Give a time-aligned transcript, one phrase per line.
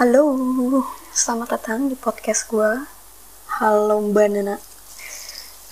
[0.00, 0.32] Halo,
[1.12, 2.88] selamat datang di podcast gue.
[3.60, 4.56] Halo Mbak Nana.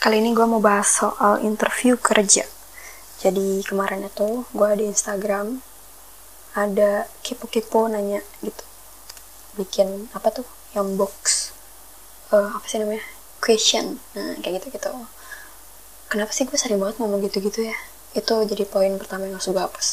[0.04, 2.44] Kali ini gue mau bahas soal interview kerja.
[3.24, 5.64] Jadi kemarin itu gue di Instagram
[6.52, 8.60] ada kipo-kipo nanya gitu.
[9.56, 10.44] Bikin apa tuh?
[10.76, 11.16] Yang box.
[12.28, 13.08] Uh, apa sih namanya?
[13.40, 13.96] Question.
[14.12, 14.92] Nah, kayak gitu-gitu.
[16.12, 17.76] Kenapa sih gue sering banget ngomong gitu-gitu ya?
[18.12, 19.88] Itu jadi poin pertama yang harus gue hapus.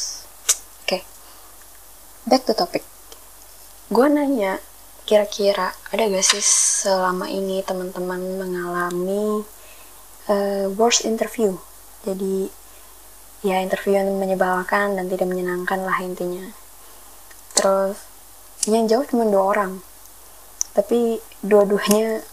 [0.84, 1.00] Oke.
[1.00, 1.02] Okay.
[2.28, 2.84] Back to topic
[3.86, 4.58] gue nanya
[5.06, 9.46] kira-kira ada gak sih selama ini teman-teman mengalami
[10.26, 11.54] uh, worst interview?
[12.02, 12.50] Jadi
[13.46, 16.50] ya interview yang menyebalkan dan tidak menyenangkan lah intinya.
[17.54, 18.02] Terus
[18.66, 19.78] yang jauh cuma dua orang.
[20.74, 22.26] Tapi dua-duanya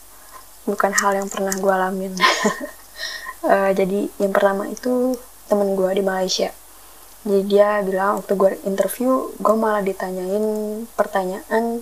[0.66, 2.18] bukan hal yang pernah gue alamin.
[3.46, 5.14] Uh, jadi yang pertama itu
[5.46, 6.50] temen gue di Malaysia
[7.24, 10.44] jadi dia bilang waktu gue interview gue malah ditanyain
[11.00, 11.80] pertanyaan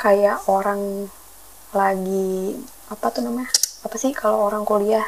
[0.00, 1.12] kayak orang
[1.76, 2.56] lagi
[2.88, 3.52] apa tuh namanya?
[3.84, 5.04] Apa sih kalau orang kuliah?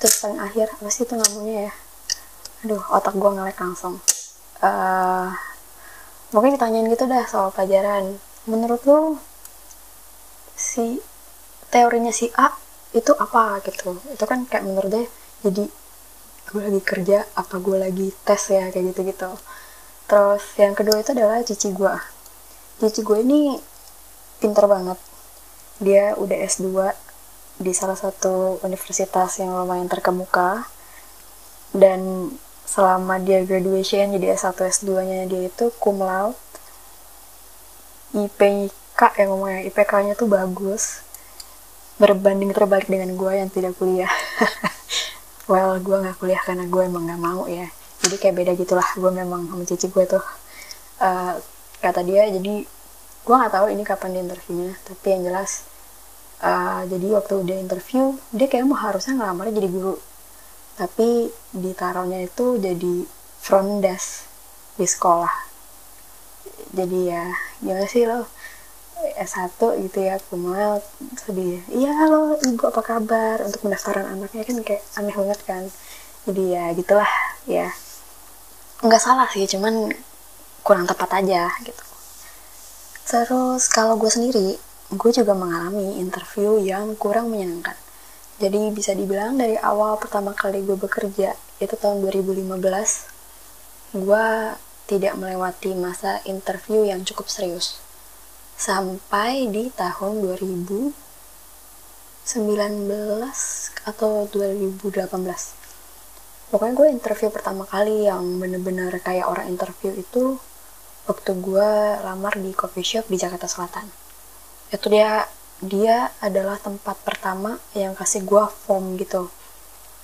[0.00, 1.72] Terus paling akhir apa sih itu namanya ya?
[2.64, 4.00] Aduh otak gue ngelek langsung.
[4.64, 5.28] Uh,
[6.32, 8.16] mungkin ditanyain gitu dah soal pelajaran.
[8.48, 9.20] Menurut lo
[10.56, 10.96] si
[11.68, 12.56] teorinya si A
[12.96, 14.00] itu apa gitu?
[14.16, 15.04] Itu kan kayak menurut dia
[15.44, 15.68] jadi
[16.50, 19.30] gue lagi kerja apa gue lagi tes ya kayak gitu gitu
[20.10, 21.94] terus yang kedua itu adalah cici gue
[22.80, 23.60] cici gue ini
[24.40, 24.96] pinter banget.
[25.78, 26.96] Dia udah S2
[27.60, 30.64] di salah satu universitas yang lumayan terkemuka.
[31.70, 32.32] Dan
[32.64, 36.40] selama dia graduation jadi S1 S2 nya dia itu cum laude.
[38.10, 41.04] IPK yang ngomongnya IPK nya tuh bagus.
[42.00, 44.08] Berbanding terbalik dengan gue yang tidak kuliah
[45.50, 47.66] well gue nggak kuliah karena gue emang nggak mau ya.
[48.00, 50.22] Jadi kayak beda gitulah gue memang sama cici gue tuh.
[51.02, 51.34] Uh,
[51.82, 52.62] kata dia jadi
[53.26, 55.64] gue nggak tahu ini kapan di interviewnya tapi yang jelas
[56.44, 59.98] uh, jadi waktu dia interview dia kayak mau harusnya ngelamar jadi guru.
[60.78, 63.04] Tapi ditaruhnya itu jadi
[63.42, 64.24] front desk
[64.78, 65.34] di sekolah.
[66.70, 67.26] Jadi ya
[67.58, 68.30] gimana sih lo
[69.16, 69.56] S1
[69.88, 70.84] gitu ya Kumal
[71.16, 71.64] sedih.
[71.72, 73.40] Iya halo ibu apa kabar?
[73.42, 75.62] Untuk pendaftaran anaknya kan kayak aneh banget kan.
[76.28, 77.12] Jadi ya gitulah
[77.48, 77.72] ya.
[78.84, 79.92] Nggak salah sih cuman
[80.60, 81.84] kurang tepat aja gitu.
[83.08, 87.76] Terus kalau gue sendiri gue juga mengalami interview yang kurang menyenangkan.
[88.40, 92.56] Jadi bisa dibilang dari awal pertama kali gue bekerja itu tahun 2015
[94.00, 94.26] gue
[94.88, 97.89] tidak melewati masa interview yang cukup serius
[98.60, 100.92] sampai di tahun 2019
[103.88, 105.60] atau 2018
[106.50, 110.36] pokoknya gue interview pertama kali yang bener-bener kayak orang interview itu
[111.08, 111.70] waktu gue
[112.04, 113.86] lamar di coffee shop di Jakarta Selatan.
[114.68, 115.24] Itu dia
[115.62, 119.30] dia adalah tempat pertama yang kasih gue form gitu.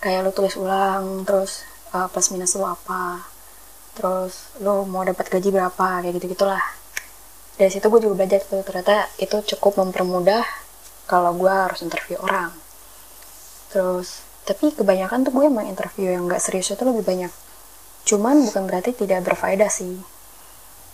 [0.01, 3.27] Kayak lo tulis ulang terus uh, plus minus lo apa
[3.97, 6.61] terus lo mau dapat gaji berapa kayak gitu gitulah
[7.57, 10.45] dari situ gue juga belajar tuh ternyata itu cukup mempermudah
[11.09, 12.53] kalau gue harus interview orang.
[13.73, 17.33] Terus tapi kebanyakan tuh gue emang interview yang gak serius itu lebih banyak.
[18.07, 19.99] Cuman bukan berarti tidak berfaedah sih.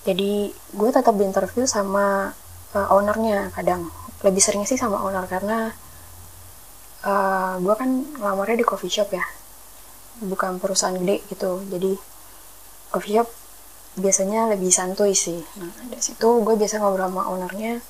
[0.06, 2.30] Jadi gue tetap di interview sama
[2.72, 3.90] uh, ownernya kadang.
[4.22, 5.74] Lebih sering sih sama owner karena
[7.02, 9.26] uh, gue kan lamarnya di coffee shop ya.
[10.22, 11.58] Bukan perusahaan gede gitu.
[11.66, 11.98] Jadi
[12.94, 13.41] coffee shop
[13.96, 15.40] biasanya lebih santuy sih.
[15.60, 17.84] Nah dari situ gue biasa ngobrol sama ownernya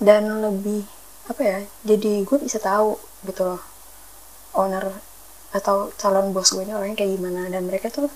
[0.00, 0.84] dan lebih
[1.26, 2.96] apa ya jadi gue bisa tahu
[3.26, 3.62] gitu loh
[4.56, 4.94] owner
[5.52, 7.48] atau calon bos gue ini orangnya kayak gimana.
[7.52, 8.08] Dan mereka tuh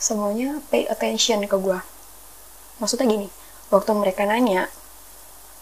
[0.00, 1.78] semuanya pay attention ke gue.
[2.80, 3.28] Maksudnya gini
[3.68, 4.70] waktu mereka nanya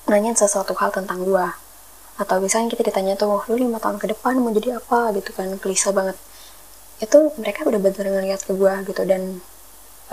[0.05, 1.47] nanya sesuatu hal tentang gue
[2.15, 5.11] atau misalnya kita ditanya tuh lu lima tahun ke depan mau jadi apa?
[5.19, 6.15] gitu kan klise banget.
[7.03, 9.43] Itu mereka udah bener ngeliat ke gue gitu dan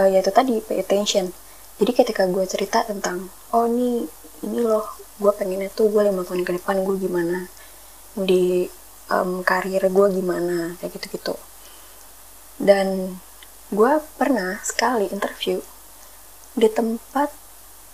[0.02, 1.30] uh, yaitu tadi pay attention.
[1.78, 4.10] Jadi ketika gue cerita tentang oh ini
[4.42, 4.90] ini loh
[5.22, 7.46] gue pengennya tuh gue lima tahun ke depan gue gimana?
[8.18, 8.66] Di
[9.14, 10.74] um, karir gue gimana?
[10.82, 11.36] Kayak gitu gitu
[12.62, 13.18] dan
[13.74, 15.58] gue pernah sekali interview
[16.54, 17.34] di tempat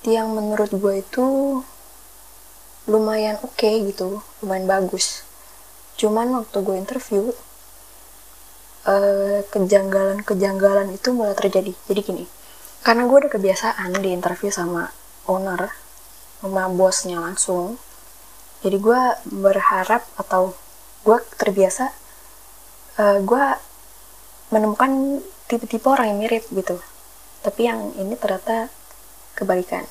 [0.03, 1.25] yang menurut gue itu
[2.91, 5.23] lumayan oke okay gitu lumayan bagus.
[5.95, 7.31] Cuman waktu gue interview
[8.87, 11.75] Eh, kejanggalan-kejanggalan uh, itu mulai terjadi.
[11.91, 12.23] Jadi gini,
[12.87, 14.87] karena gue udah kebiasaan di interview sama
[15.27, 15.75] owner,
[16.39, 17.75] sama bosnya langsung,
[18.63, 19.01] jadi gue
[19.43, 20.55] berharap atau
[21.03, 21.91] gue terbiasa,
[23.03, 23.45] uh, gue
[24.55, 25.19] menemukan
[25.51, 26.79] tipe-tipe orang yang mirip gitu.
[27.43, 28.71] Tapi yang ini ternyata
[29.35, 29.83] kebalikan.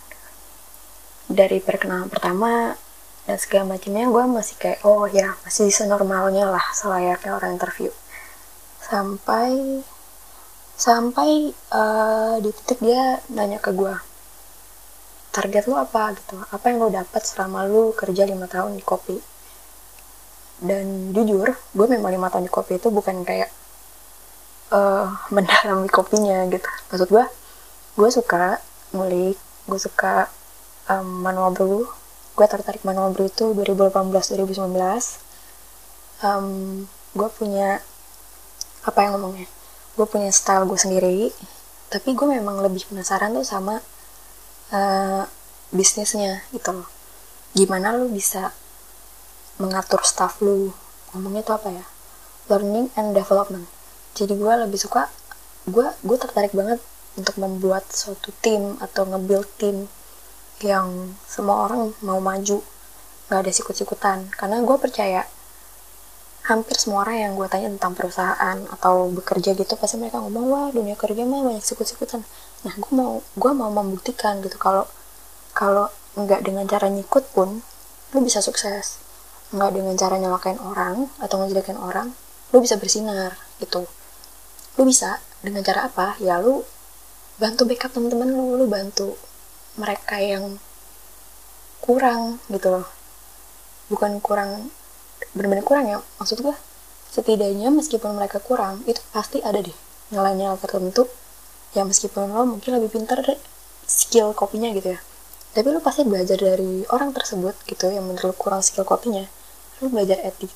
[1.26, 2.78] dari perkenalan pertama
[3.26, 7.90] dan segala macamnya gue masih kayak oh ya masih senormalnya lah selayaknya orang interview
[8.86, 9.82] sampai
[10.76, 13.94] sampai uh, di titik dia nanya ke gue
[15.36, 16.16] target lu apa?
[16.16, 16.36] Gitu.
[16.48, 19.20] Apa yang lu dapat selama lu kerja lima tahun di kopi?
[20.56, 23.52] Dan jujur gue memang lima tahun di kopi itu bukan kayak
[24.72, 26.70] uh, mendalami kopinya gitu.
[26.88, 27.24] Maksud gue
[27.96, 28.64] gue suka
[28.96, 29.36] ngulik
[29.68, 30.32] gue suka
[30.88, 31.84] um, manual brew.
[32.32, 34.72] Gue tertarik manual brew itu 2018 2019
[36.24, 36.48] um,
[37.16, 37.80] gue punya
[38.86, 39.50] apa yang ngomongnya?
[39.98, 41.34] Gue punya style gue sendiri
[41.86, 43.78] tapi gue memang lebih penasaran tuh sama
[44.74, 45.22] uh,
[45.70, 46.88] bisnisnya gitu loh.
[47.54, 48.54] Gimana lu bisa
[49.58, 50.70] mengatur staff lu?
[51.14, 51.84] Ngomongnya tuh apa ya?
[52.50, 53.66] Learning and development.
[54.14, 55.10] Jadi gue lebih suka
[55.66, 56.78] gue gue tertarik banget
[57.18, 59.90] untuk membuat suatu tim atau nge-build tim
[60.62, 62.62] yang semua orang mau maju
[63.30, 64.30] nggak ada sikut-sikutan.
[64.34, 65.26] Karena gue percaya
[66.46, 70.68] hampir semua orang yang gue tanya tentang perusahaan atau bekerja gitu pasti mereka ngomong wah
[70.70, 72.22] dunia kerja mah banyak sikut-sikutan.
[72.62, 74.86] Nah gue mau gue mau membuktikan gitu kalau
[75.50, 77.66] kalau nggak dengan cara nyikut pun
[78.14, 79.02] lu bisa sukses.
[79.50, 82.14] Nggak dengan cara nyelakain orang atau ngejelekin orang
[82.54, 83.82] lu bisa bersinar gitu.
[84.78, 86.14] Lu bisa dengan cara apa?
[86.22, 86.62] Ya lu
[87.42, 89.18] bantu backup teman-teman lu lu bantu
[89.74, 90.62] mereka yang
[91.82, 92.86] kurang gitu loh.
[93.90, 94.70] Bukan kurang
[95.36, 96.56] benar-benar kurang ya maksud gue
[97.12, 99.76] setidaknya meskipun mereka kurang itu pasti ada deh
[100.10, 101.04] nyala-nyala tertentu
[101.76, 103.20] ya meskipun lo mungkin lebih pintar
[103.86, 105.00] skill kopinya gitu ya.
[105.52, 109.24] Tapi lo pasti belajar dari orang tersebut gitu yang menurut lo kurang skill kopinya.
[109.80, 110.52] Lo belajar etik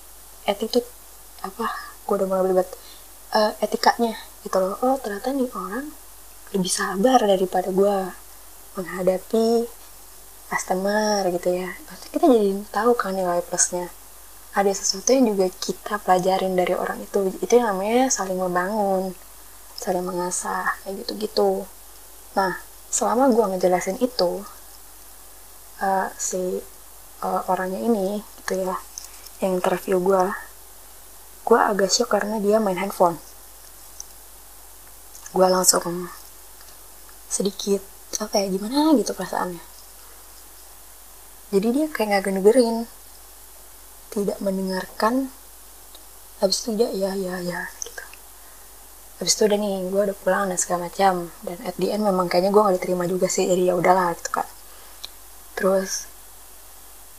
[0.48, 0.88] attitude
[1.44, 1.68] apa
[2.08, 2.76] gue udah mulai belajar
[3.36, 4.76] uh, etikanya gitu loh.
[4.80, 5.92] Oh ternyata nih orang
[6.56, 7.96] lebih sabar daripada gue
[8.80, 9.68] menghadapi
[10.50, 11.68] customer gitu ya.
[11.84, 13.92] Pasti kita jadi tahu kan nilai plusnya
[14.50, 17.30] ada sesuatu yang juga kita pelajarin dari orang itu.
[17.38, 19.14] Itu yang namanya saling membangun
[19.80, 21.64] saling mengasah kayak gitu-gitu.
[22.36, 22.60] Nah
[22.92, 24.44] selama gue ngejelasin itu
[25.80, 26.60] uh, si
[27.24, 28.76] uh, orangnya ini gitu ya
[29.40, 30.24] yang interview gue
[31.48, 33.16] gue agak shock karena dia main handphone.
[35.32, 36.10] Gue langsung
[37.30, 37.80] sedikit
[38.18, 38.92] apa ya gimana?
[38.98, 39.62] gitu perasaannya.
[41.50, 42.84] Jadi dia kayak nggak genegerin
[44.10, 45.30] tidak mendengarkan.
[46.42, 47.60] Habis itu dia ya ya ya
[49.20, 51.28] habis itu udah nih gue udah pulang dan segala macam.
[51.44, 53.44] Dan at the end memang kayaknya gue gak diterima juga sih.
[53.44, 54.48] Jadi ya udahlah gitu kan
[55.60, 56.08] terus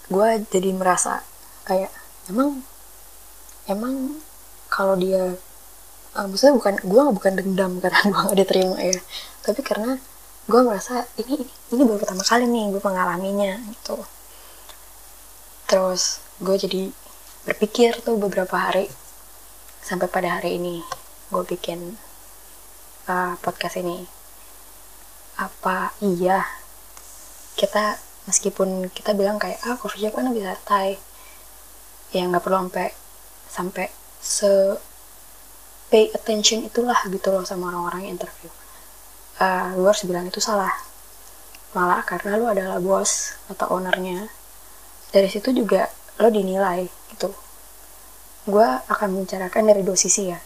[0.09, 1.21] gue jadi merasa
[1.69, 1.93] kayak
[2.33, 2.65] emang
[3.69, 4.17] emang
[4.65, 5.37] kalau dia
[6.17, 8.97] uh, maksudnya bukan gue bukan dendam karena gue gak diterima ya.
[9.45, 10.01] Tapi karena
[10.49, 14.01] gue merasa ini ini baru pertama kali nih gue mengalaminya gitu
[15.71, 16.91] terus gue jadi
[17.47, 18.91] berpikir tuh beberapa hari
[19.79, 20.83] sampai pada hari ini
[21.31, 21.95] gue bikin
[23.07, 24.03] uh, podcast ini.
[25.39, 26.43] Apa iya?
[27.55, 27.95] Kita
[28.27, 30.99] meskipun kita bilang kayak ah coffee shop kan lebih santai
[32.11, 32.91] ya nggak perlu sampai
[33.47, 33.87] sampai
[34.19, 34.51] se
[35.87, 38.51] pay attention itulah gitu loh sama orang-orang yang interview.
[39.39, 40.75] Uh, lu harus bilang itu salah.
[41.71, 44.40] Malah karena lu adalah bos atau ownernya
[45.11, 47.35] dari situ juga lo dinilai gitu.
[48.47, 50.39] Gue akan membicarakan dari dua sisi ya.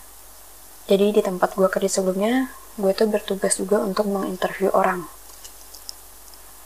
[0.85, 5.07] Jadi di tempat gue kerja sebelumnya, gue tuh bertugas juga untuk menginterview orang.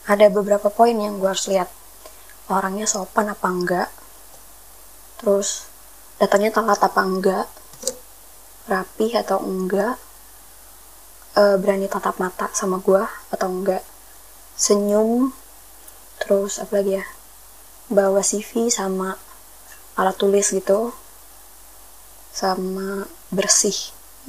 [0.09, 1.69] Ada beberapa poin yang gue harus lihat.
[2.49, 3.87] Orangnya sopan apa enggak,
[5.21, 5.69] terus
[6.17, 7.45] datanya telat apa enggak,
[8.65, 10.01] rapi atau enggak,
[11.37, 13.85] e, berani tatap mata sama gue atau enggak,
[14.57, 15.29] senyum,
[16.17, 17.05] terus apa lagi ya,
[17.89, 19.17] bawa CV sama
[19.97, 20.93] alat tulis gitu,
[22.29, 23.75] sama bersih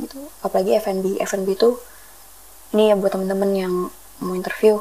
[0.01, 0.19] gitu.
[0.41, 1.77] Apalagi F&B F&B itu
[2.73, 3.75] ini ya buat temen-temen yang
[4.25, 4.81] mau interview.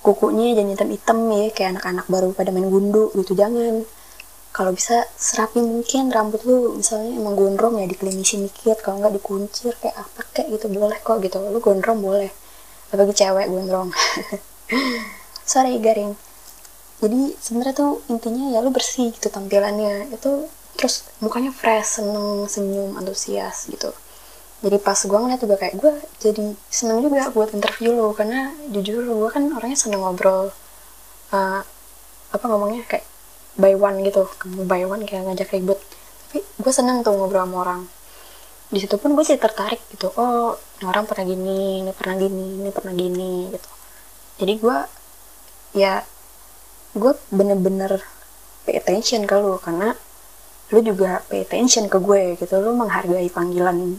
[0.00, 3.36] Kukunya jangan hitam-hitam ya kayak anak-anak baru pada main gundu gitu.
[3.36, 3.84] Jangan.
[4.50, 6.76] Kalau bisa serapi mungkin rambut lu.
[6.80, 8.80] Misalnya emang gondrong ya dikelimisin dikit.
[8.80, 10.72] Kalau nggak dikuncir kayak apa kayak gitu.
[10.72, 11.36] Boleh kok gitu.
[11.40, 12.32] Lu gondrong boleh.
[12.88, 13.92] Apalagi cewek gondrong.
[15.50, 16.16] Sorry garing
[17.00, 20.12] jadi sebenarnya tuh intinya ya lu bersih gitu tampilannya.
[20.12, 23.88] Itu terus mukanya fresh seneng senyum antusias gitu.
[24.60, 29.00] Jadi pas gue ngeliat juga kayak gue jadi seneng juga buat interview lo karena jujur
[29.00, 30.52] gue kan orangnya seneng ngobrol
[31.32, 31.60] uh,
[32.30, 33.08] apa ngomongnya kayak
[33.56, 34.28] by one gitu.
[34.68, 35.80] By one kayak ngajak ribut.
[36.28, 37.82] Tapi gue seneng tuh ngobrol sama orang.
[38.68, 40.12] Di situ pun gue jadi tertarik gitu.
[40.20, 43.70] Oh orang pernah gini ini pernah gini ini pernah gini gitu.
[44.44, 44.78] Jadi gue
[45.80, 46.04] ya
[46.96, 48.02] gue bener-bener
[48.66, 49.94] pay attention ke lu karena
[50.70, 52.54] lu juga pay attention ke gue gitu.
[52.62, 53.98] Lu menghargai panggilan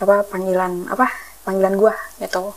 [0.00, 1.06] apa panggilan apa
[1.46, 2.54] panggilan gue gitu.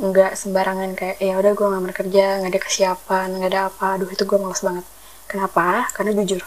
[0.00, 3.86] Nggak sembarangan kayak ya udah gue ngamar kerja nggak ada kesiapan nggak ada apa.
[3.98, 4.86] Aduh itu gue males banget.
[5.30, 5.86] Kenapa?
[5.94, 6.42] Karena jujur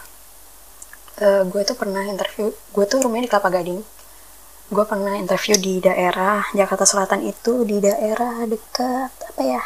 [1.20, 3.80] uh, gue tuh pernah interview gue tuh rumahnya di Kelapa Gading.
[4.72, 9.62] Gue pernah interview di daerah Jakarta Selatan itu di daerah dekat apa ya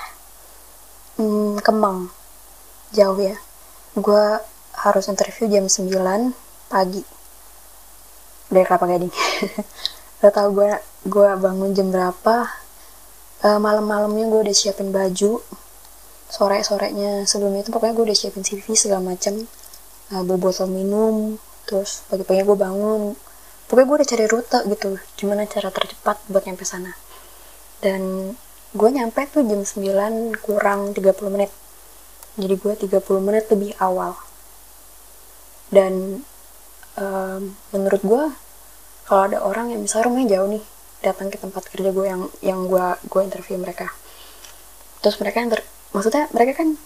[1.18, 2.08] hmm, Kemang.
[2.94, 3.36] Jauh ya.
[3.98, 4.38] Gue
[4.78, 5.90] harus interview jam 9
[6.70, 7.02] pagi.
[8.48, 9.12] Dari Kelapa Gading
[10.24, 10.72] Gak tau gue
[11.04, 12.48] gue bangun jam berapa?
[13.44, 15.42] Uh, malam-malamnya gue udah siapin baju.
[16.28, 19.44] Sore sorenya sebelum itu pokoknya gue udah siapin CV segala macem.
[20.08, 21.36] Uh, bawa botol minum
[21.68, 23.12] terus pagi-pagi gue bangun.
[23.68, 24.88] Pokoknya gue udah cari rute gitu
[25.20, 26.96] gimana cara tercepat buat nyampe sana.
[27.84, 28.32] Dan
[28.78, 31.50] gue nyampe tuh jam 9 kurang 30 menit.
[32.38, 34.14] Jadi gue 30 menit lebih awal.
[35.74, 36.22] Dan
[36.94, 37.42] um,
[37.74, 38.24] menurut gue
[39.10, 40.64] kalau ada orang yang misalnya rumahnya jauh nih
[41.02, 43.90] datang ke tempat kerja gue yang yang gue gue interview mereka.
[45.02, 45.50] Terus mereka yang
[45.90, 46.78] maksudnya mereka kan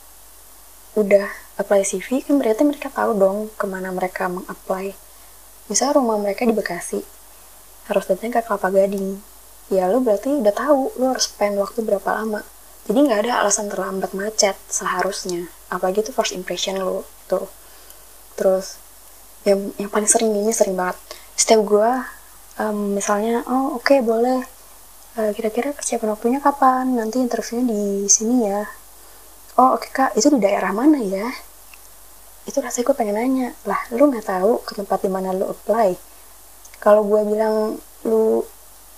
[0.97, 1.29] udah
[1.61, 4.97] apply CV kan berarti mereka tahu dong ke mana mereka mengapply.
[5.69, 7.05] Misalnya rumah mereka di Bekasi
[7.93, 9.32] harus datang ke Kelapa Gading
[9.73, 12.45] ya lu berarti udah tahu lu harus spend waktu berapa lama.
[12.85, 15.49] Jadi nggak ada alasan terlambat macet seharusnya.
[15.73, 17.49] Apalagi itu first impression lu tuh.
[18.37, 18.77] Terus
[19.49, 21.01] yang yang paling sering ini sering banget.
[21.33, 21.91] Setiap gue
[22.61, 24.45] um, misalnya oh oke okay, boleh.
[25.13, 26.93] Uh, kira-kira kesiapan waktunya kapan?
[26.93, 28.69] Nanti interviewnya di sini ya.
[29.57, 30.11] Oh oke okay, kak.
[30.19, 31.33] Itu di daerah mana ya?
[32.45, 35.95] Itu rasanya gue pengen nanya lah lu nggak tahu ke tempat di mana lu apply?
[36.83, 38.43] Kalau gue bilang lu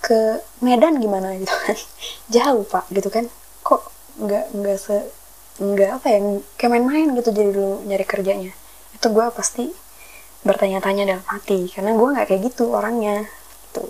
[0.04, 1.76] ke Medan gimana gitu kan.
[2.36, 3.24] Jauh pak gitu kan.
[3.64, 3.82] Kok
[4.20, 4.96] nggak nggak se
[5.54, 6.18] nggak apa ya
[6.60, 8.52] kayak main-main gitu jadi lu nyari kerjanya.
[8.92, 9.72] Itu gue pasti
[10.44, 13.24] bertanya-tanya dalam hati karena gue nggak kayak gitu orangnya
[13.72, 13.88] gitu.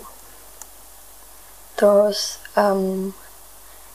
[1.75, 3.11] Terus um,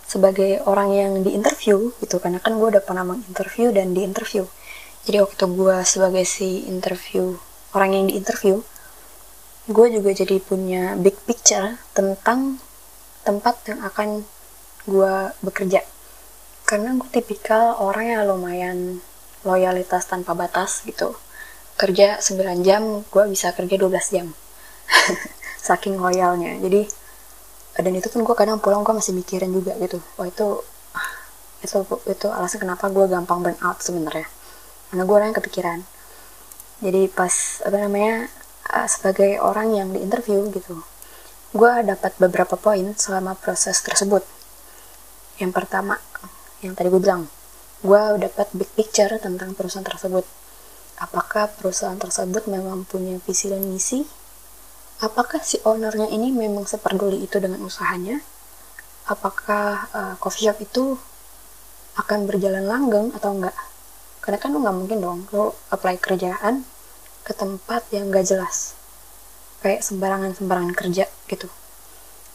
[0.05, 4.45] sebagai orang yang diinterview gitu karena kan gue udah pernah menginterview dan diinterview.
[5.09, 7.41] Jadi waktu gue sebagai si interview
[7.73, 8.61] orang yang diinterview
[9.71, 12.59] gue juga jadi punya big picture tentang
[13.23, 14.27] tempat yang akan
[14.91, 15.15] gue
[15.47, 15.87] bekerja.
[16.67, 18.99] Karena gue tipikal orang yang lumayan
[19.47, 21.15] loyalitas tanpa batas gitu.
[21.79, 24.27] Kerja 9 jam gue bisa kerja 12 jam.
[25.67, 26.59] Saking loyalnya.
[26.59, 26.91] Jadi
[27.79, 30.03] dan itu pun gue kadang pulang gue masih mikirin juga gitu.
[30.19, 30.67] Wah itu
[31.63, 31.79] itu
[32.11, 34.27] itu alasan kenapa gue gampang burn out sebenarnya.
[34.91, 35.79] Karena gue orang yang kepikiran.
[36.83, 38.40] Jadi pas apa namanya
[38.71, 40.81] uh, sebagai orang yang diinterview gitu.
[41.51, 44.23] Gue dapat beberapa poin selama proses tersebut.
[45.43, 45.99] Yang pertama
[46.63, 47.27] yang tadi gue bilang
[47.81, 50.23] gue dapat big picture tentang perusahaan tersebut.
[51.01, 54.05] Apakah perusahaan tersebut memang punya visi dan misi?
[55.01, 58.21] Apakah si ownernya ini memang seperduli itu dengan usahanya?
[59.09, 61.01] Apakah uh, coffee shop itu
[61.97, 63.57] akan berjalan langgeng atau enggak?
[64.21, 66.69] Karena kan lo nggak mungkin dong lo apply kerjaan
[67.31, 68.75] ke tempat yang gak jelas.
[69.63, 71.47] Kayak sembarangan sembarangan kerja gitu.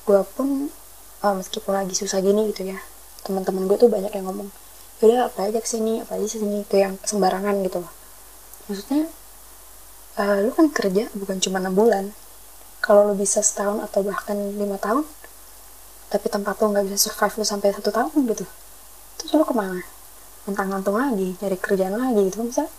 [0.08, 0.72] Gue pun
[1.20, 2.80] uh, meskipun lagi susah gini gitu ya
[3.26, 4.54] teman-teman gue tuh banyak yang ngomong
[5.02, 7.92] udah apa aja ke sini apa aja sini ke yang sembarangan gitu loh.
[8.70, 9.10] Maksudnya
[10.22, 12.14] uh, lu kan kerja bukan cuma enam bulan.
[12.80, 15.04] Kalau lo bisa setahun atau bahkan lima tahun
[16.14, 18.46] tapi tempat lo nggak bisa survive lo sampai satu tahun gitu.
[19.20, 19.82] Terus lo ke mana?
[20.46, 22.46] Mentang ngantung lagi nyari kerjaan lagi gitu.
[22.46, 22.70] Bisa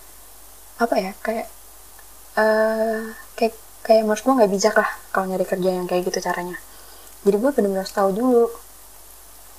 [0.79, 1.51] apa ya kayak
[2.37, 3.01] uh,
[3.35, 6.59] kayak kayak menurut gue nggak bijak lah kalau nyari kerja yang kayak gitu caranya.
[7.27, 8.47] Jadi gue bener-bener tahu dulu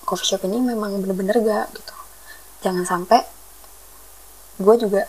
[0.07, 1.95] coffee shop ini memang bener-bener gak gitu.
[2.63, 3.27] Jangan sampai
[4.57, 5.03] gue juga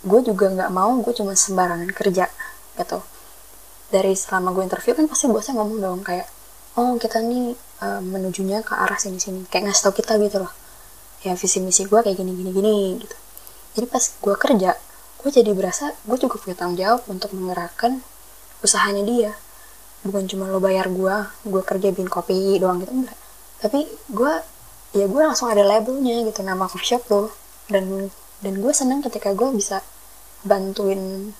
[0.00, 2.30] gue juga nggak mau gue cuma sembarangan kerja
[2.78, 2.98] gitu.
[3.90, 6.30] Dari selama gue interview kan pasti bosnya ngomong dong kayak
[6.78, 10.52] oh kita nih uh, menujunya ke arah sini sini kayak ngasih tau kita gitu loh.
[11.26, 13.16] Ya visi misi gue kayak gini gini gini gitu.
[13.74, 14.70] Jadi pas gue kerja
[15.20, 18.00] gue jadi berasa gue juga punya tanggung jawab untuk menggerakkan
[18.64, 19.32] usahanya dia.
[20.00, 23.18] Bukan cuma lo bayar gue gue kerja bikin kopi doang gitu enggak.
[23.60, 24.32] Tapi gue
[24.96, 27.22] ya gue langsung ada labelnya gitu nama coffee shop lo.
[27.68, 28.08] Dan
[28.40, 29.84] dan gue seneng ketika gue bisa
[30.40, 31.32] bantuin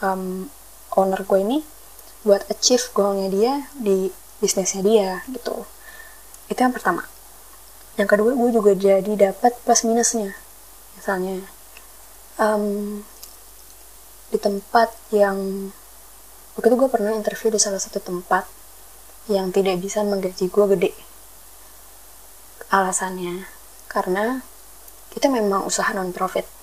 [0.00, 0.48] um,
[0.96, 1.58] owner gue ini
[2.24, 4.08] buat achieve goalnya dia di
[4.40, 5.68] bisnisnya dia gitu.
[6.48, 7.04] Itu yang pertama.
[8.00, 10.32] Yang kedua gue juga jadi dapat plus minusnya.
[10.96, 11.44] Misalnya
[12.40, 13.04] um,
[14.30, 15.70] di tempat yang
[16.58, 18.46] waktu itu gue pernah interview di salah satu tempat
[19.30, 20.92] yang tidak bisa menggaji gue gede
[22.70, 23.46] alasannya.
[23.86, 24.42] Karena
[25.16, 26.56] itu memang usaha non profit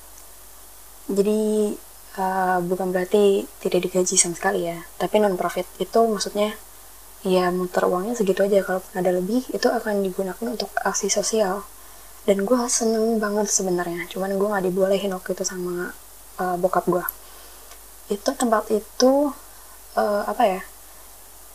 [1.09, 1.73] jadi
[2.15, 4.79] uh, bukan berarti tidak digaji sama sekali ya.
[4.95, 6.55] Tapi non profit itu maksudnya
[7.23, 8.63] ya muter uangnya segitu aja.
[8.63, 11.67] Kalau ada lebih itu akan digunakan untuk aksi sosial.
[12.23, 14.07] Dan gue seneng banget sebenarnya.
[14.07, 15.91] Cuman gue nggak dibolehin waktu itu sama
[16.39, 17.03] uh, bokap gue
[18.11, 19.31] itu tempat itu
[19.95, 20.61] uh, apa ya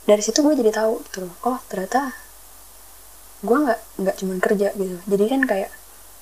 [0.08, 2.16] dari situ gue jadi tahu gitu loh oh ternyata
[3.38, 4.98] gue nggak nggak cuma kerja gitu.
[5.06, 5.70] Jadi kan kayak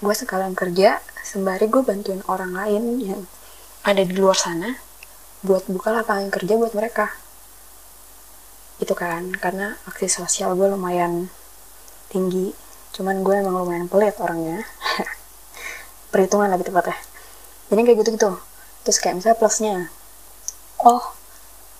[0.04, 3.20] gue sekalian kerja sembari gue bantuin orang lain yang
[3.88, 4.76] ada di luar sana
[5.40, 7.08] buat buka lapangan kerja buat mereka.
[8.76, 11.32] Itu kan karena aksi sosial gue lumayan
[12.12, 12.52] tinggi.
[12.92, 14.60] Cuman gue emang lumayan pelit orangnya.
[16.12, 17.00] Perhitungan lebih tepatnya.
[17.72, 18.30] Jadi kayak gitu gitu
[18.86, 19.76] terus kayak misalnya plusnya
[20.86, 21.02] oh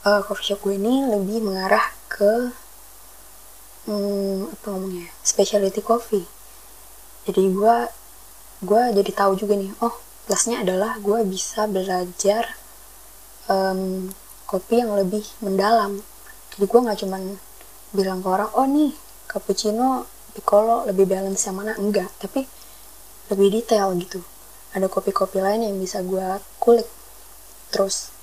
[0.03, 2.51] uh, coffee shop gue ini lebih mengarah ke
[3.87, 6.27] hmm, apa ngomongnya specialty coffee.
[7.31, 7.77] Jadi gue
[8.67, 9.95] gue jadi tahu juga nih oh
[10.27, 12.59] plusnya adalah gue bisa belajar
[13.47, 14.11] um,
[14.51, 16.03] kopi yang lebih mendalam.
[16.59, 17.23] Jadi gue nggak cuman
[17.95, 18.91] bilang ke orang oh nih
[19.31, 20.03] cappuccino
[20.35, 21.79] piccolo lebih balance yang mana?
[21.79, 22.43] Enggak tapi
[23.31, 24.19] lebih detail gitu.
[24.75, 26.91] Ada kopi-kopi lain yang bisa gue kulik.
[27.71, 28.16] Terus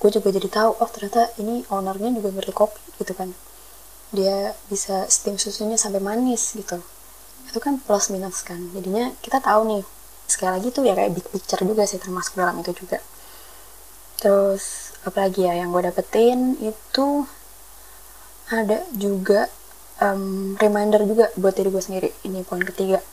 [0.00, 3.36] gue juga jadi tahu oh ternyata ini ownernya juga ngerti kopi gitu kan.
[4.16, 6.80] Dia bisa steam susunya sampai manis gitu.
[7.46, 8.58] Itu kan plus minus kan.
[8.72, 9.82] Jadinya kita tahu nih
[10.24, 12.98] sekali lagi tuh ya kayak big picture juga sih termasuk dalam itu juga.
[14.16, 17.28] Terus apalagi ya yang gue dapetin itu
[18.50, 19.46] ada juga
[20.00, 22.08] um, reminder juga buat diri gue sendiri.
[22.24, 23.04] Ini poin ketiga.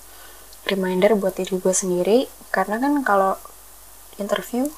[0.67, 3.36] Reminder buat diri gue sendiri karena kan kalau
[4.17, 4.72] interview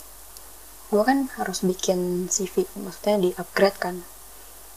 [0.90, 3.96] gue kan harus bikin CV maksudnya di upgrade kan.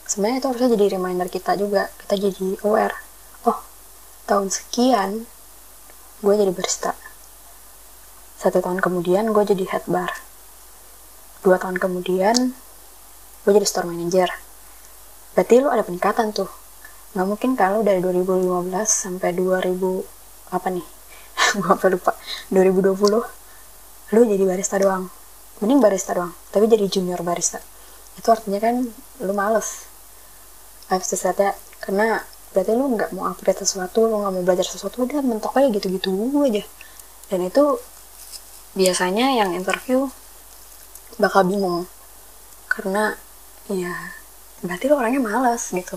[0.05, 2.97] Sebenarnya itu harusnya jadi reminder kita juga kita jadi aware.
[4.29, 5.25] Tahun sekian
[6.21, 6.93] gue jadi barista.
[8.37, 10.13] Satu tahun kemudian gue jadi head bar.
[11.41, 12.53] Dua tahun kemudian
[13.43, 14.29] gue jadi store manager.
[15.33, 16.49] Berarti lo ada peningkatan tuh.
[17.17, 20.87] Nggak mungkin kalau dari 2015 sampai 2000 apa nih?
[21.61, 22.13] Gue lupa.
[22.53, 25.22] 2020 lo jadi barista doang
[25.63, 27.63] mending barista doang tapi jadi junior barista.
[28.19, 28.91] Itu artinya kan
[29.23, 29.87] lo males.
[30.93, 32.21] Say that karena
[32.53, 36.13] berarti lu nggak mau upgrade sesuatu lu nggak mau belajar sesuatu udah mentok aja gitu-gitu
[36.45, 36.61] aja.
[37.33, 37.81] Dan itu
[38.77, 40.13] biasanya yang interview
[41.17, 41.89] bakal bingung.
[42.69, 43.17] Karena
[43.73, 44.13] ya
[44.61, 45.97] berarti lu orangnya malas gitu.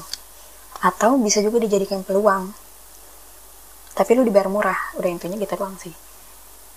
[0.80, 2.56] Atau bisa juga dijadikan peluang.
[3.96, 5.92] Tapi lu dibayar murah udah intinya gitu doang sih.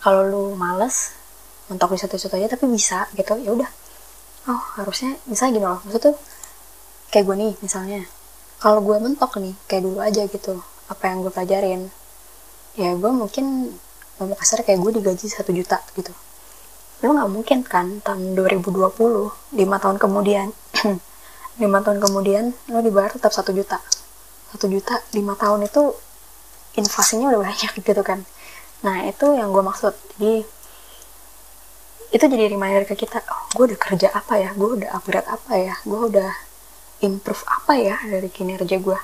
[0.03, 1.18] Kalau lu males
[1.69, 3.37] mentok di satu-satu aja tapi bisa gitu.
[3.41, 3.71] Ya udah.
[4.49, 6.17] Oh harusnya bisa gini loh maksud tuh
[7.13, 8.01] kayak gue nih misalnya.
[8.59, 11.93] Kalau gue mentok nih kayak dulu aja gitu apa yang gue pelajarin.
[12.75, 13.77] Ya gue mungkin
[14.19, 16.11] mau kasar kayak gue digaji satu juta gitu.
[17.05, 18.75] Lo nggak mungkin kan tahun 2020
[19.55, 20.51] lima tahun kemudian
[21.63, 23.79] lima tahun kemudian lo dibayar tetap satu juta.
[24.51, 25.95] Satu juta lima tahun itu
[26.75, 28.27] inflasinya udah banyak gitu kan.
[28.83, 29.95] Nah itu yang gue maksud.
[30.19, 30.43] Jadi
[32.09, 34.51] itu jadi reminder ke kita oh gue udah kerja apa ya?
[34.57, 35.75] Gue udah upgrade apa ya?
[35.85, 36.31] Gue udah
[37.05, 38.99] improve apa ya dari kinerja gue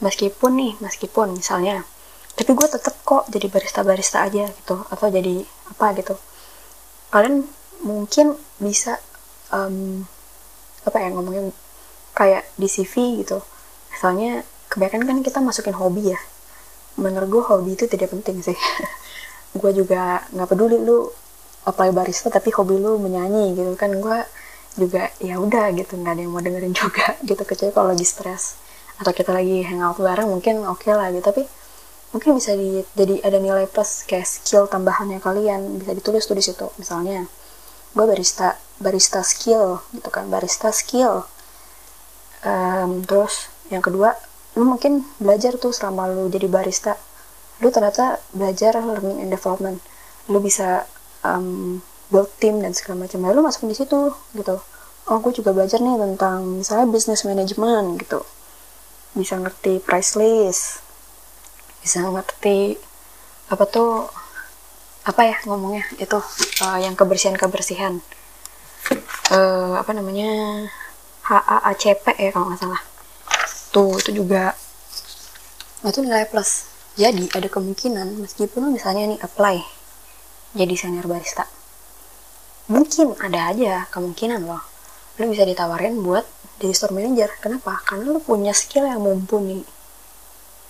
[0.00, 1.84] meskipun nih meskipun misalnya
[2.34, 6.16] tapi gue tetap kok jadi barista-barista aja gitu atau jadi apa gitu.
[7.12, 7.44] Kalian
[7.84, 8.96] mungkin bisa
[9.52, 10.08] um,
[10.88, 11.52] apa ya ngomongin
[12.16, 13.44] kayak di CV gitu.
[13.92, 14.40] Misalnya
[14.72, 16.20] kebanyakan kan kita masukin hobi ya.
[16.96, 18.56] Menurut gue hobi itu tidak penting sih.
[19.60, 21.10] Gue juga nggak peduli lu
[21.68, 24.18] apply barista tapi hobi lu menyanyi gitu kan gue
[24.78, 28.60] juga ya udah gitu nggak ada yang mau dengerin juga gitu kecuali kalau lagi stres
[29.00, 31.24] atau kita lagi hangout bareng mungkin oke okay lah gitu.
[31.24, 31.42] Tapi
[32.12, 36.44] mungkin bisa di, jadi ada nilai plus kayak skill tambahannya kalian bisa ditulis tuh di
[36.44, 36.68] situ.
[36.76, 37.24] Misalnya
[37.96, 41.24] gue barista barista skill gitu kan barista skill.
[42.44, 44.16] Um, terus yang kedua
[44.56, 47.00] lu mungkin belajar tuh selama lu jadi barista.
[47.64, 49.80] Lu ternyata belajar learning and development.
[50.28, 50.84] Lu bisa
[51.26, 51.80] um,
[52.12, 53.24] build team dan segala macam.
[53.24, 54.56] Lalu masuk di situ gitu.
[55.08, 58.22] Oh aku juga belajar nih tentang misalnya business management gitu.
[59.16, 60.90] Bisa ngerti price list
[61.80, 62.76] bisa ngerti
[63.48, 64.06] apa tuh
[65.08, 66.20] apa ya ngomongnya itu
[66.60, 68.04] uh, yang kebersihan kebersihan
[69.32, 70.28] uh, apa namanya
[71.24, 72.82] HAACP ya kalau nggak salah.
[73.72, 74.52] Tuh itu juga
[75.82, 76.68] itu nilai plus.
[77.00, 79.79] Jadi ada kemungkinan meskipun misalnya nih apply
[80.54, 81.46] jadi senior barista.
[82.70, 84.62] Mungkin ada aja kemungkinan loh.
[85.18, 86.22] Lo bisa ditawarin buat
[86.62, 87.30] jadi store manager.
[87.42, 87.82] Kenapa?
[87.82, 89.62] Karena lo punya skill yang mumpuni.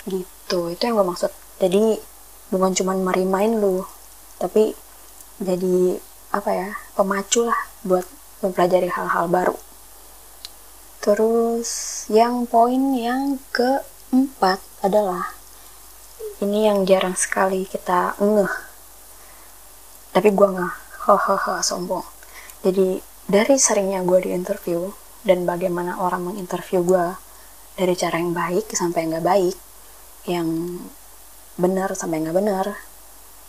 [0.09, 1.33] Gitu itu yang gue maksud.
[1.61, 2.01] Jadi
[2.51, 3.87] bukan cuman merimain lu
[4.41, 4.75] tapi
[5.39, 6.01] jadi
[6.33, 8.09] apa ya pemacu lah buat
[8.41, 9.57] mempelajari hal-hal baru.
[11.01, 11.69] Terus
[12.09, 15.37] yang poin yang keempat adalah
[16.41, 18.70] ini yang jarang sekali kita ngeh
[20.11, 20.75] tapi gue nggak
[21.07, 22.05] hahaha sombong.
[22.67, 24.91] Jadi dari seringnya gue di interview
[25.23, 27.07] dan bagaimana orang menginterview gue
[27.79, 29.57] dari cara yang baik sampai nggak baik
[30.29, 30.49] yang
[31.57, 32.67] benar sampai nggak benar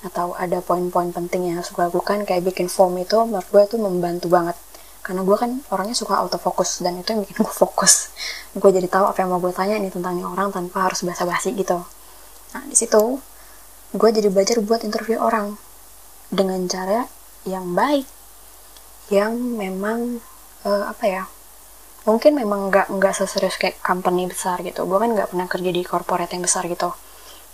[0.02, 3.78] atau ada poin-poin penting yang harus gue lakukan kayak bikin form itu menurut gue itu
[3.78, 4.58] membantu banget.
[5.02, 8.14] Karena gue kan orangnya suka autofocus dan itu yang bikin gue fokus.
[8.54, 11.82] Gue jadi tahu apa yang mau gue tanya nih tentang orang tanpa harus basa-basi gitu.
[12.54, 13.18] Nah di situ
[13.92, 15.58] gue jadi belajar buat interview orang
[16.32, 17.06] dengan cara
[17.44, 18.08] yang baik
[19.12, 20.24] yang memang
[20.64, 21.24] uh, apa ya
[22.08, 24.90] mungkin memang nggak nggak seserius kayak company besar gitu.
[24.90, 26.90] Gue kan nggak pernah kerja di corporate yang besar gitu.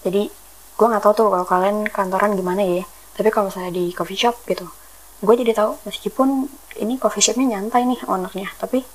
[0.08, 0.32] Jadi
[0.78, 2.88] gue nggak tahu tuh kalau kalian kantoran gimana ya.
[3.18, 4.70] Tapi kalau misalnya di coffee shop gitu
[5.18, 6.46] gue jadi tahu meskipun
[6.78, 8.86] ini coffee shopnya nyantai nih ownernya tapi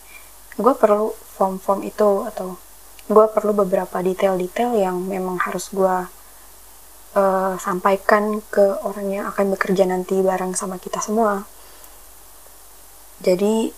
[0.55, 2.55] gue perlu form-form itu atau
[3.11, 6.07] gue perlu beberapa detail-detail yang memang harus gue
[7.17, 11.45] uh, sampaikan ke orang yang akan bekerja nanti bareng sama kita semua.
[13.23, 13.71] Jadi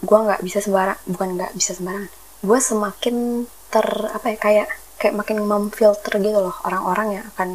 [0.00, 2.06] gue nggak bisa sembarang bukan nggak bisa sembarang.
[2.40, 4.68] Gue semakin ter apa ya kayak
[5.00, 7.50] kayak makin memfilter gitu loh orang-orang yang akan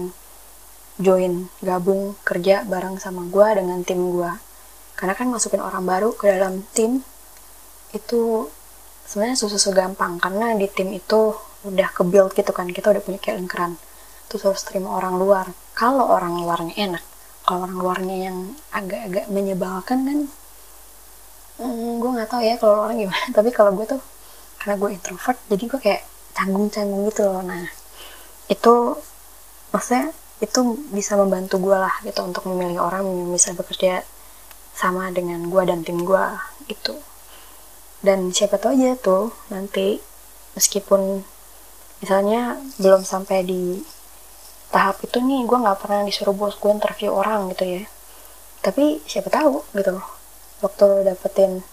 [0.96, 4.32] join gabung kerja bareng sama gue dengan tim gue
[4.96, 7.04] karena kan masukin orang baru ke dalam tim
[7.92, 8.48] itu
[9.06, 10.18] sebenarnya susah gampang.
[10.18, 13.74] Karena di tim itu udah ke build gitu kan kita udah punya kayak lingkaran
[14.36, 15.48] terus harus terima orang luar.
[15.72, 17.04] Kalau orang luarnya enak
[17.46, 18.38] kalau orang luarnya yang
[18.74, 20.20] agak-agak menyebalkan kan
[21.62, 23.26] hmm, gue nggak tahu ya kalau orang gimana.
[23.32, 24.02] Tapi kalau gue tuh
[24.60, 26.02] karena gue introvert jadi gue kayak
[26.36, 27.40] canggung-canggung gitu loh.
[27.46, 27.64] Nah
[28.52, 29.00] itu
[29.72, 30.12] maksudnya
[30.44, 34.04] itu bisa membantu gue lah gitu untuk memilih orang yang bisa bekerja
[34.76, 36.26] sama dengan gue dan tim gue
[36.68, 36.92] itu
[38.04, 40.04] dan siapa tahu aja tuh nanti
[40.60, 41.24] meskipun
[42.04, 43.80] misalnya belum sampai di
[44.76, 47.82] tahap itu nih gue nggak pernah disuruh bos gue interview orang gitu ya.
[48.60, 49.96] Tapi siapa tahu gitu
[50.60, 51.64] waktu lo dapetin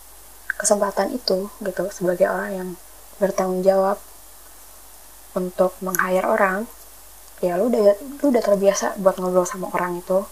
[0.54, 2.68] kesempatan itu gitu sebagai orang yang
[3.18, 3.98] bertanggung jawab
[5.34, 6.70] untuk meng-hire orang
[7.42, 10.22] ya lu udah lu udah terbiasa buat ngobrol sama orang itu.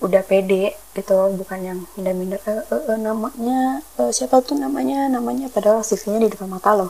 [0.00, 5.48] Udah pede gitu bukan yang minder-minder e, e, e, namanya e, siapa tuh namanya namanya
[5.48, 6.88] padahal CV-nya di depan mata lo.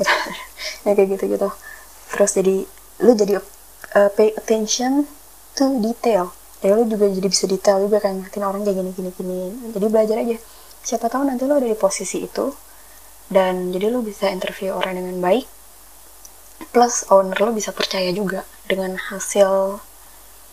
[0.00, 0.08] Gitu.
[0.88, 1.48] ya kayak gitu gitu
[2.12, 2.68] terus jadi
[3.00, 3.40] lu jadi
[3.96, 5.08] uh, pay attention
[5.56, 6.32] to detail.
[6.62, 9.38] Ya lu juga jadi bisa detail juga kan ngertiin orang kayak gini gini gini.
[9.74, 10.36] Jadi belajar aja.
[10.82, 12.54] Siapa tahu nanti lo ada di posisi itu
[13.30, 15.46] dan jadi lo bisa interview orang dengan baik
[16.70, 19.82] plus owner lo bisa percaya juga dengan hasil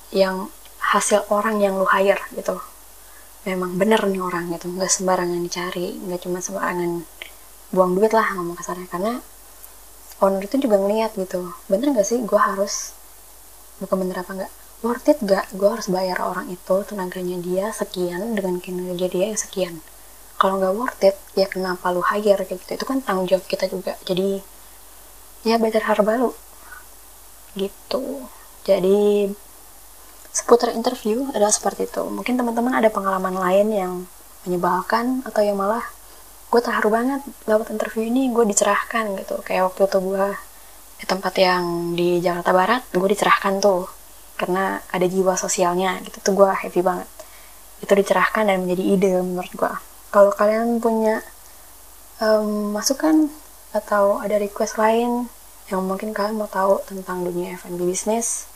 [0.10, 0.50] yang
[0.82, 2.58] hasil orang yang lo hire gitu.
[3.46, 4.68] Memang bener nih orang gitu.
[4.74, 7.06] Nggak sembarangan dicari nggak cuma sembarangan
[7.70, 8.90] buang duit lah ngomong kasarnya.
[8.90, 9.22] Karena
[10.26, 11.54] owner itu juga ngeliat gitu.
[11.70, 12.18] Bener nggak sih?
[12.26, 12.98] Gue harus
[13.80, 18.32] bukan bener apa nggak worth it gak gue harus bayar orang itu tenaganya dia sekian
[18.36, 19.76] dengan kinerja dia yang sekian.
[20.40, 22.80] Kalau nggak worth it ya kenapa lu hire kayak gitu?
[22.80, 24.00] Itu kan tanggung jawab kita juga.
[24.08, 24.40] Jadi
[25.44, 26.32] ya better harba lu
[27.60, 28.24] gitu.
[28.64, 29.28] Jadi
[30.32, 32.04] seputar interview adalah seperti itu.
[32.08, 33.94] Mungkin teman-teman ada pengalaman lain yang
[34.48, 35.84] menyebalkan atau yang malah
[36.50, 39.44] gue terharu banget lewat interview ini gue dicerahkan gitu.
[39.44, 40.28] Kayak waktu itu gue
[41.00, 43.88] di tempat yang di Jakarta Barat gue dicerahkan tuh.
[44.36, 46.20] Karena ada jiwa sosialnya gitu.
[46.20, 47.08] Tuh gue happy banget.
[47.80, 49.74] Itu dicerahkan dan menjadi ide menurut gue
[50.10, 51.22] kalau kalian punya
[52.18, 53.30] um, masukan
[53.70, 55.30] atau ada request lain
[55.70, 58.50] yang mungkin kalian mau tahu tentang dunia F&B bisnis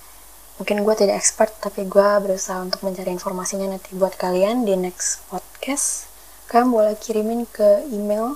[0.57, 5.21] mungkin gue tidak expert tapi gue berusaha untuk mencari informasinya nanti buat kalian di next
[5.29, 6.09] podcast
[6.49, 8.33] kalian boleh kirimin ke email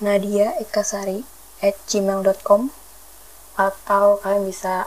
[0.00, 1.28] nadia ekasari
[1.60, 2.72] at gmail.com
[3.58, 4.86] atau kalian bisa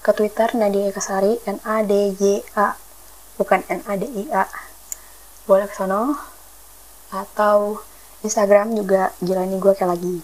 [0.00, 2.72] ke Twitter Nadia Kasari N A D Y A
[3.36, 4.48] bukan N A D I A.
[5.44, 6.16] Boleh ke sono.
[7.12, 7.84] Atau
[8.24, 10.16] Instagram juga gila nih gue kayak lagi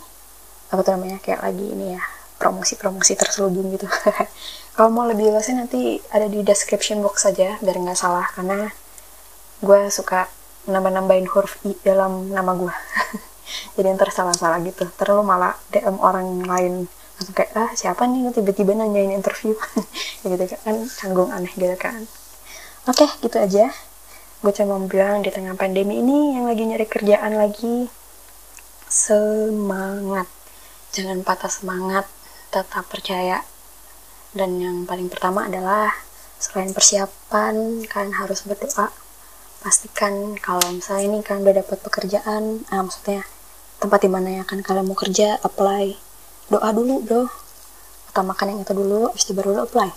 [0.73, 2.03] apa tuh namanya kayak lagi ini ya
[2.43, 3.87] promosi-promosi terselubung gitu.
[4.75, 8.75] Kalau mau lebih luasnya nanti ada di description box saja biar nggak salah karena
[9.63, 10.27] gue suka
[10.67, 12.75] nambah-nambahin huruf i dalam nama gue.
[13.79, 14.91] Jadi ntar salah-salah gitu.
[14.99, 16.75] Terlalu malah DM orang lain
[17.15, 18.35] langsung kayak ah siapa nih?
[18.35, 19.55] Tiba-tiba nanyain interview.
[20.25, 22.09] Ya gitu kan canggung aneh gitu kan.
[22.89, 23.69] Oke okay, gitu aja.
[24.41, 27.93] Gue cuma mau bilang di tengah pandemi ini yang lagi nyari kerjaan lagi
[28.89, 30.25] semangat.
[30.97, 32.09] Jangan patah semangat
[32.49, 33.45] tetap percaya.
[34.33, 35.93] Dan yang paling pertama adalah
[36.41, 38.89] selain persiapan kalian harus berdoa.
[39.65, 43.25] Pastikan kalau misalnya ini kalian udah dapat pekerjaan ah maksudnya
[43.81, 46.04] tempat di mana yang akan kalian mau kerja apply
[46.49, 47.23] doa dulu bro.
[48.15, 49.91] Utamakan yang itu dulu itu baru apply.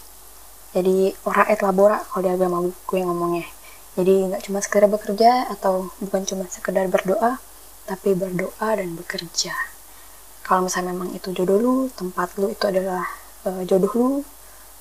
[0.76, 3.48] Jadi ora et labora kalau di agama gue ngomongnya.
[3.98, 7.42] Jadi nggak cuma sekedar bekerja atau bukan cuma sekedar berdoa
[7.88, 9.56] tapi berdoa dan bekerja.
[10.46, 13.04] Kalau misalnya memang itu jodoh lu tempat lu itu adalah
[13.48, 14.10] uh, jodoh lu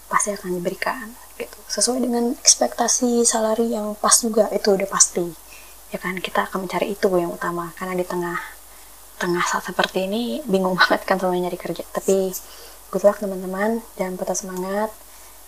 [0.07, 1.59] pasti akan diberikan gitu.
[1.66, 5.26] Sesuai dengan ekspektasi salari yang pas juga itu udah pasti.
[5.94, 8.56] Ya kan kita akan mencari itu yang utama karena di tengah
[9.16, 11.85] tengah saat seperti ini bingung banget kan semuanya nyari kerja.
[11.92, 12.33] Tapi
[12.92, 13.83] good luck teman-teman.
[13.96, 14.90] Jangan patah semangat.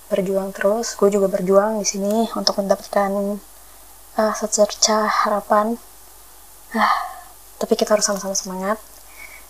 [0.09, 0.97] Berjuang terus.
[0.97, 3.39] Gue juga berjuang di sini untuk mendapatkan
[4.17, 5.77] uh, secerca harapan.
[6.73, 6.97] Uh,
[7.61, 8.79] tapi kita harus sama-sama semangat.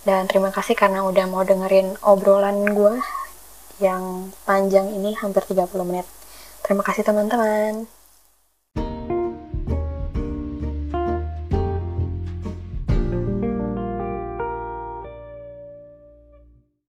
[0.06, 3.02] Dan terima kasih karena udah mau dengerin obrolan gue
[3.78, 6.06] yang panjang ini hampir 30 menit.
[6.62, 7.97] Terima kasih teman-teman